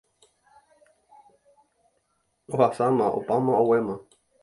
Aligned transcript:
Ohasáma, 2.53 3.07
opáma, 3.19 3.59
oguéma. 3.63 3.95